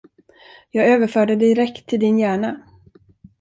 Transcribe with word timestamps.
Jag 0.71 0.89
överför 0.91 1.25
det 1.25 1.35
direkt 1.35 1.87
till 1.87 1.99
din 1.99 2.19
hjärna. 2.19 2.67